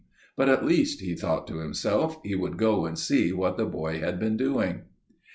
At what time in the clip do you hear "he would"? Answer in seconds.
2.23-2.57